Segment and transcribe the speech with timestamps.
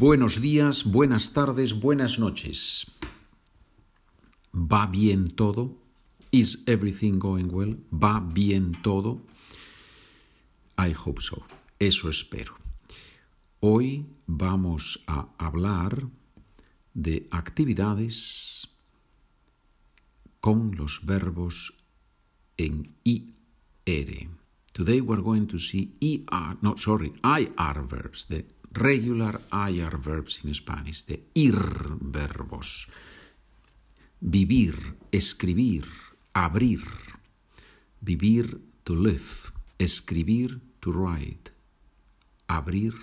[0.00, 2.90] Buenos días, buenas tardes, buenas noches.
[4.54, 5.76] ¿Va bien todo?
[6.30, 7.76] Is everything going well?
[7.92, 9.20] ¿Va bien todo?
[10.78, 11.42] I hope so.
[11.78, 12.54] Eso espero.
[13.60, 16.08] Hoy vamos a hablar
[16.94, 18.78] de actividades
[20.40, 21.74] con los verbos
[22.56, 24.30] en IR.
[24.72, 28.26] Today we're going to see ER, no, sorry, IR verbs,
[28.72, 32.86] regular IR verbs in Spanish, the IR verbos.
[34.20, 34.76] Vivir,
[35.10, 35.86] escribir,
[36.34, 36.84] abrir.
[38.00, 39.52] Vivir, to live.
[39.78, 41.50] Escribir, to write.
[42.48, 42.94] Abrir,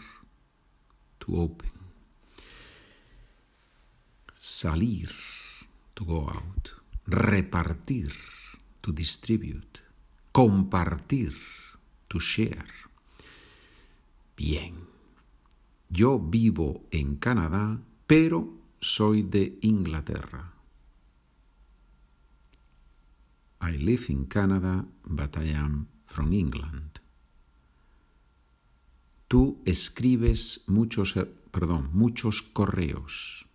[1.19, 1.71] to open.
[4.39, 5.11] Salir,
[5.95, 6.73] to go out.
[7.07, 8.13] Repartir,
[8.81, 9.81] to distribute.
[10.31, 11.33] Compartir,
[12.09, 12.65] to share.
[14.35, 14.86] Bien.
[15.89, 20.53] Yo vivo en Canadá, pero soy de Inglaterra.
[23.61, 26.99] I live in Canada, but I am from England.
[29.27, 31.15] Tú escribes muchos,
[31.51, 33.45] perdón, muchos correos.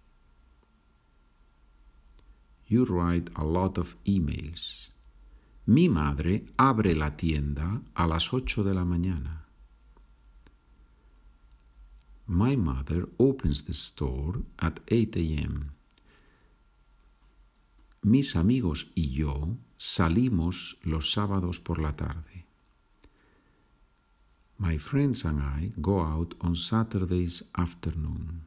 [2.67, 4.93] You write a lot of emails.
[5.67, 9.42] Mi madre abre la tienda a las ocho de la mañana.
[12.33, 15.73] My mother opens the store at 8 a.m.
[18.01, 22.47] Mis amigos y yo salimos los sábados por la tarde.
[24.57, 28.45] My friends and I go out on Saturdays afternoon.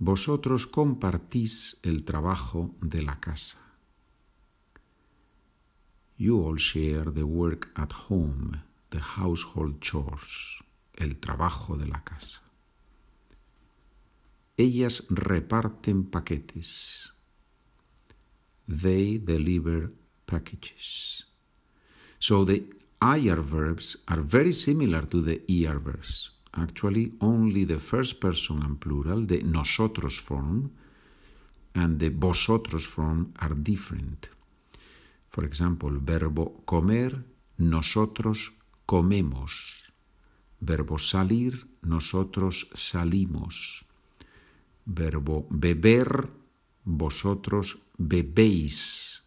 [0.00, 3.58] Vosotros compartís el trabajo de la casa.
[6.16, 8.60] You all share the work at home,
[8.92, 10.62] the household chores,
[10.96, 12.42] el trabajo de la casa.
[14.56, 17.14] Ellas reparten paquetes.
[18.68, 19.90] They deliver
[20.26, 21.26] packages.
[22.18, 22.64] So the
[23.00, 26.30] IR verbs are very similar to the ER verbs.
[26.54, 30.70] Actually, only the first person and plural, the nosotros form,
[31.74, 34.28] and the vosotros form are different.
[35.30, 37.24] For example, verbo comer,
[37.56, 38.52] nosotros
[38.92, 39.90] comemos.
[40.60, 43.86] Verbo salir, nosotros salimos.
[44.84, 46.28] Verbo beber,
[46.84, 49.22] vosotros bebéis.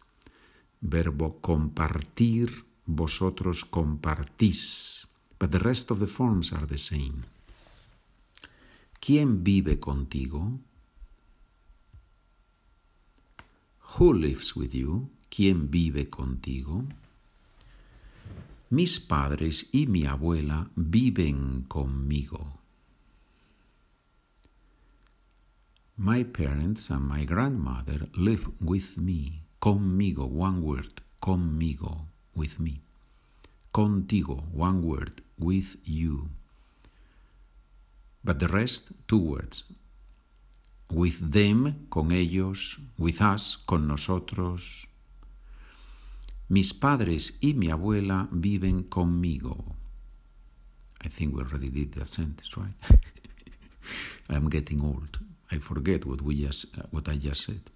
[0.80, 5.08] Verbo compartir, vosotros compartís.
[5.36, 7.24] But the rest of the forms are the same.
[9.00, 10.60] ¿Quién vive contigo?
[13.98, 15.10] Who lives with you?
[15.28, 16.84] ¿Quién vive contigo?
[18.68, 22.56] Mis padres y mi abuela viven conmigo.
[25.96, 29.44] My parents and my grandmother live with me.
[29.60, 31.00] Conmigo, one word.
[31.22, 32.80] Conmigo, with me.
[33.72, 35.22] Contigo, one word.
[35.38, 36.28] With you.
[38.22, 39.64] But the rest, two words.
[40.90, 42.78] With them, con ellos.
[42.98, 44.85] With us, con nosotros.
[46.48, 49.76] Mis padres y mi abuela viven conmigo.
[51.04, 52.74] I think we already did that sentence, right?
[54.28, 55.18] I'm getting old.
[55.50, 57.70] I forget what, we just, uh, what I just said.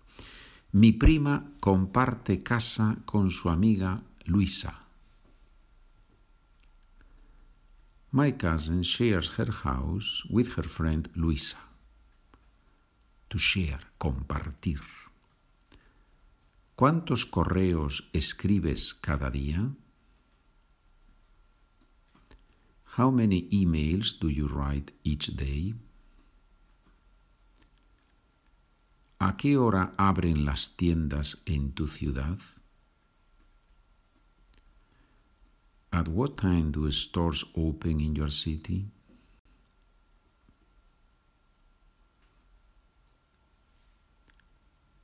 [0.73, 4.75] Mi prima comparte casa con su amiga Luisa.
[8.13, 11.59] My cousin shares her house with her friend Luisa.
[13.31, 14.81] To share, compartir.
[16.81, 19.77] ¿Cuántos correos escribes cada día?
[22.97, 25.75] How many emails do you write each day?
[29.19, 32.39] ¿A qué hora abren las tiendas en tu ciudad?
[35.93, 38.91] At what time do stores open in your city?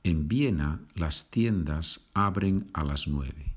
[0.07, 3.55] En Viena las tiendas abren a las nueve.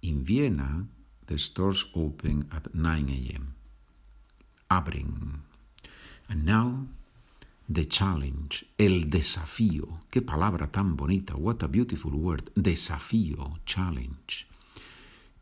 [0.00, 0.88] In Vienna,
[1.26, 3.54] the stores open at 9 a.m.
[4.70, 5.42] Abren.
[6.26, 6.86] And now,
[7.68, 10.00] the challenge, el desafío.
[10.10, 11.36] Qué palabra tan bonita.
[11.36, 12.50] What a beautiful word.
[12.54, 14.46] Desafío, challenge.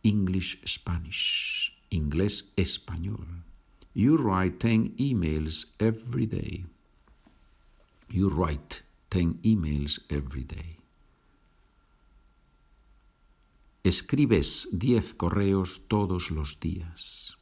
[0.02, 1.72] English, Spanish.
[1.92, 3.44] Inglés, español.
[3.94, 6.64] You write 10 emails every day.
[8.12, 10.78] You write 10 emails every day.
[13.84, 17.36] Escribes 10 correos todos los días.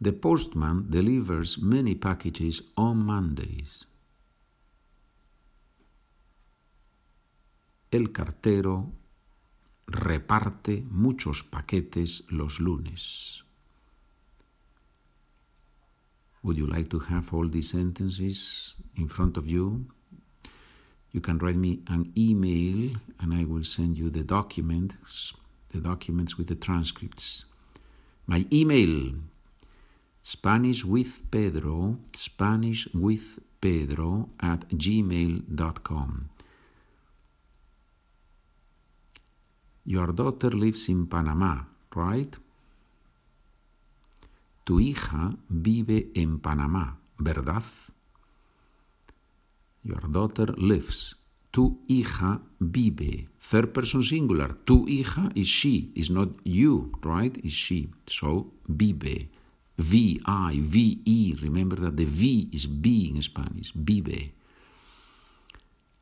[0.00, 3.86] The postman delivers many packages on Mondays.
[7.90, 8.92] El cartero
[9.86, 13.44] reparte muchos paquetes los lunes.
[16.42, 19.86] Would you like to have all these sentences in front of you?
[21.12, 25.34] You can write me an email and I will send you the documents,
[25.70, 27.44] the documents with the transcripts.
[28.26, 29.14] My email,
[30.22, 36.28] Spanish with Pedro, Spanish with Pedro at gmail.com.
[39.84, 41.62] Your daughter lives in Panama,
[41.94, 42.36] right?
[44.70, 47.64] Tu hija vive en Panamá, ¿verdad?
[49.82, 51.16] Your daughter lives.
[51.50, 53.28] Tu hija vive.
[53.40, 54.54] Third person singular.
[54.54, 57.36] Tu hija is she, is not you, right?
[57.44, 57.90] Is she.
[58.06, 59.28] So, vive.
[59.76, 61.34] V-I, V-E.
[61.42, 63.72] Remember that the V is be in Spanish.
[63.74, 64.30] Vive.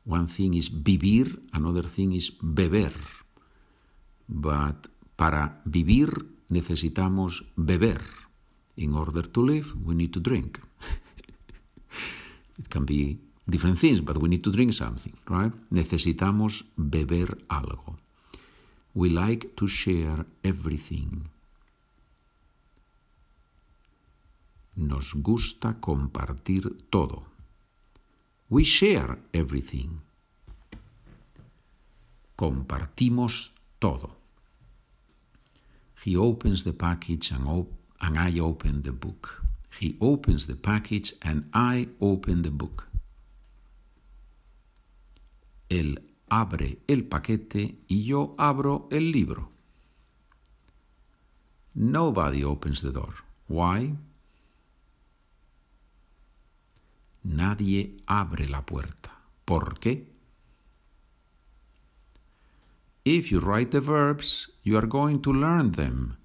[0.05, 2.93] One thing is vivir, another thing is beber.
[4.27, 6.13] But para vivir
[6.49, 8.28] necesitamos beber.
[8.79, 10.61] In order to live, we need to drink.
[12.59, 15.51] it can be different things, but we need to drink something, right?
[15.69, 17.97] Necesitamos beber algo.
[18.93, 21.27] We like to share everything.
[24.75, 27.23] Nos gusta compartir todo.
[28.47, 29.99] We share everything.
[32.37, 34.15] Compartimos todo.
[36.05, 39.43] He opens the package and, op and I open the book.
[39.79, 42.87] He opens the package and I open the book.
[45.69, 45.99] Él
[46.29, 49.49] abre el paquete y yo abro el libro.
[51.75, 53.13] Nobody opens the door.
[53.47, 53.95] Why?
[57.23, 59.11] Nadie abre la puerta.
[59.45, 60.07] ¿Por qué?
[63.05, 66.18] If you write the verbs, you are going to learn them.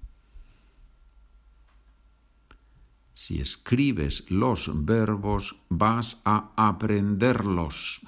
[3.17, 8.01] Si escribes los verbos, vas a aprenderlos.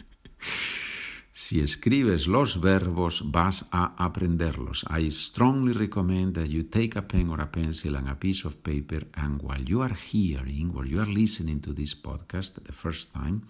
[1.30, 4.86] si escribes los verbos, vas a aprenderlos.
[4.90, 8.56] I strongly recommend that you take a pen or a pencil and a piece of
[8.64, 13.12] paper, and while you are hearing, while you are listening to this podcast the first
[13.12, 13.42] time,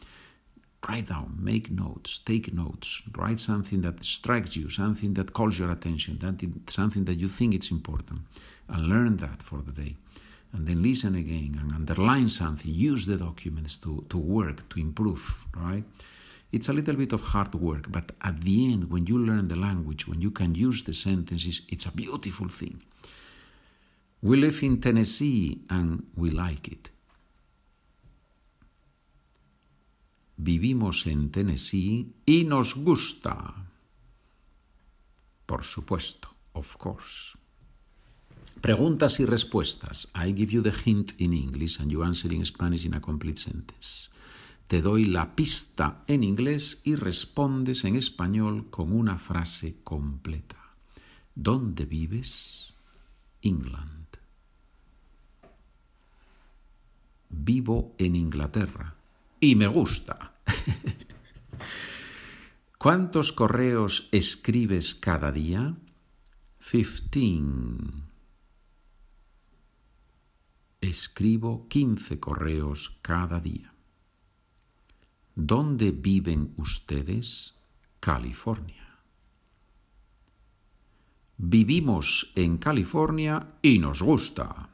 [0.86, 5.70] write down, make notes, take notes, write something that strikes you, something that calls your
[5.70, 6.18] attention,
[6.68, 8.20] something that you think it's important,
[8.68, 9.96] and learn that for the day.
[10.54, 15.44] And then listen again and underline something, use the documents to, to work, to improve,
[15.56, 15.82] right?
[16.52, 19.56] It's a little bit of hard work, but at the end, when you learn the
[19.56, 22.80] language, when you can use the sentences, it's a beautiful thing.
[24.22, 26.90] We live in Tennessee and we like it.
[30.36, 33.54] Vivimos en Tennessee y nos gusta.
[35.46, 37.36] Por supuesto, of course.
[38.64, 40.10] Preguntas y respuestas.
[40.14, 43.36] I give you the hint in English and you answer in Spanish in a complete
[43.36, 44.08] sentence.
[44.66, 50.56] Te doy la pista en inglés y respondes en español con una frase completa.
[51.34, 52.74] ¿Dónde vives?
[53.42, 54.06] England.
[57.28, 58.94] Vivo en Inglaterra
[59.40, 60.38] y me gusta.
[62.78, 65.76] ¿Cuántos correos escribes cada día?
[66.58, 68.13] Fifteen.
[70.84, 73.72] Escribo quince correos cada día.
[75.34, 77.58] ¿Dónde viven ustedes?
[78.00, 78.98] California.
[81.38, 84.68] Vivimos en California y nos gusta.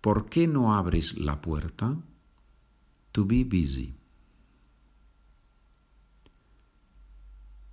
[0.00, 1.96] ¿Por qué no abres la puerta?
[3.12, 3.94] To be busy.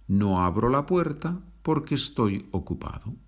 [0.07, 3.24] No abro la puerta porque estoy ocupado.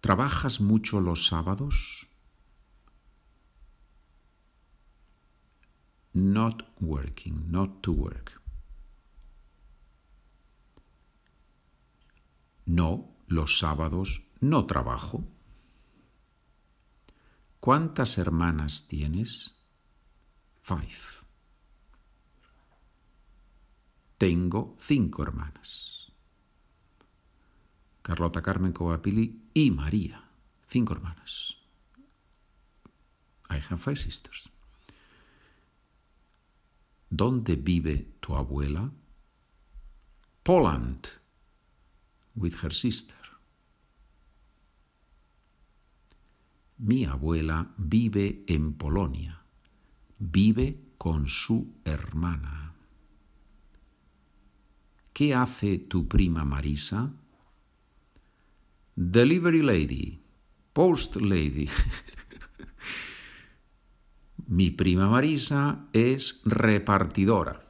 [0.00, 2.08] ¿Trabajas mucho los sábados?
[6.12, 8.40] Not working, not to work.
[12.64, 15.24] No, los sábados no trabajo.
[17.60, 19.56] ¿Cuántas hermanas tienes?
[20.62, 21.26] Five.
[24.18, 26.05] Tengo cinco hermanas.
[28.06, 30.22] Carlota Carmen Coapili y María.
[30.68, 31.56] Cinco hermanas.
[33.50, 34.48] I have five sisters.
[37.10, 38.92] ¿Dónde vive tu abuela?
[40.44, 41.08] Poland,
[42.36, 43.18] with her sister.
[46.78, 49.42] Mi abuela vive en Polonia.
[50.20, 52.72] Vive con su hermana.
[55.12, 57.12] ¿Qué hace tu prima Marisa?
[58.96, 60.18] Delivery lady,
[60.72, 61.68] post lady.
[64.48, 67.62] Mi prima Marisa es repartidora.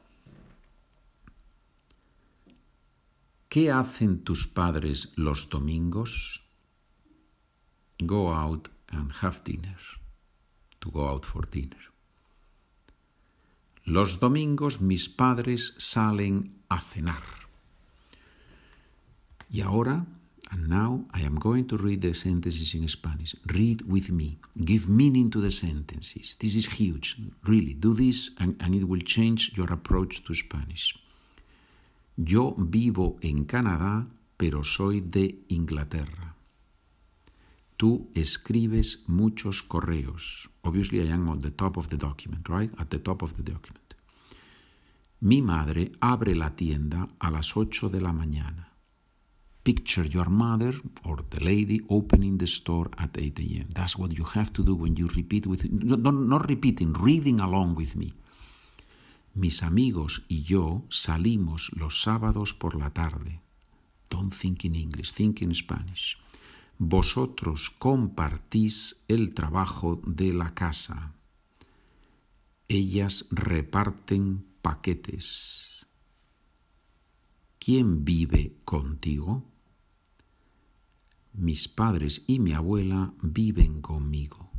[3.49, 6.47] ¿Qué hacen tus padres los domingos?
[7.99, 9.79] Go out and have dinner.
[10.79, 11.91] To go out for dinner.
[13.83, 17.23] Los domingos mis padres salen a cenar.
[19.49, 20.05] Y ahora,
[20.51, 23.35] and now I am going to read the sentences in Spanish.
[23.47, 24.39] Read with me.
[24.63, 26.35] Give meaning to the sentences.
[26.39, 27.17] This is huge.
[27.43, 30.95] Really, do this and, it will change your approach to Spanish.
[32.15, 36.35] Yo vivo en Canadá, pero soy de Inglaterra.
[37.77, 40.49] Tú escribes muchos correos.
[40.63, 42.71] Obviously, I am on the top of the document, right?
[42.79, 43.93] At the top of the document.
[45.19, 48.76] Mi madre abre la tienda a las 8 de la mañana.
[49.67, 53.67] Picture your mother or the lady opening the store at 8 a.m.
[53.75, 57.41] That's what you have to do when you repeat with no, no, not repeating, reading
[57.41, 58.13] along with me.
[59.33, 63.41] Mis amigos y yo salimos los sábados por la tarde.
[64.09, 66.17] Don't think in English, think in Spanish.
[66.77, 71.13] Vosotros compartís el trabajo de la casa.
[72.69, 75.87] Ellas reparten paquetes.
[77.59, 79.43] ¿Quién vive contigo?
[81.37, 84.49] Mis padres y mi abuela viven conmigo.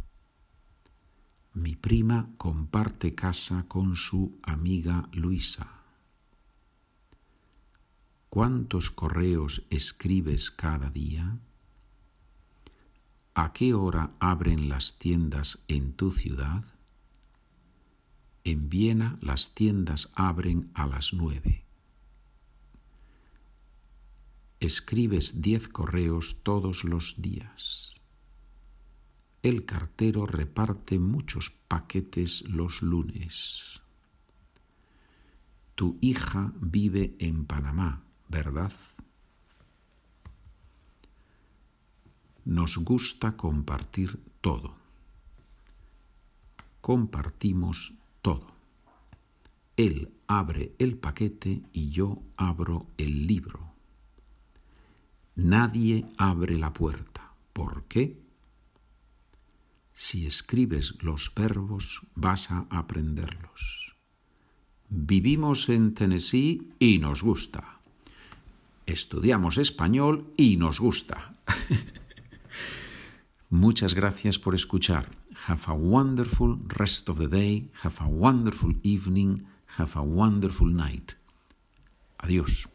[1.52, 5.82] Mi prima comparte casa con su amiga Luisa.
[8.28, 11.40] ¿Cuántos correos escribes cada día?
[13.34, 16.62] ¿A qué hora abren las tiendas en tu ciudad?
[18.44, 21.67] En Viena las tiendas abren a las nueve.
[24.60, 27.94] Escribes diez correos todos los días.
[29.44, 33.80] El cartero reparte muchos paquetes los lunes.
[35.76, 38.72] Tu hija vive en Panamá, ¿verdad?
[42.44, 44.74] Nos gusta compartir todo.
[46.80, 48.48] Compartimos todo.
[49.76, 53.77] Él abre el paquete y yo abro el libro.
[55.38, 57.32] Nadie abre la puerta.
[57.52, 58.20] ¿Por qué?
[59.92, 63.94] Si escribes los verbos vas a aprenderlos.
[64.88, 67.78] Vivimos en Tennessee y nos gusta.
[68.84, 71.36] Estudiamos español y nos gusta.
[73.48, 75.08] Muchas gracias por escuchar.
[75.46, 77.70] Have a wonderful rest of the day.
[77.84, 79.44] Have a wonderful evening.
[79.78, 81.12] Have a wonderful night.
[82.18, 82.68] Adiós.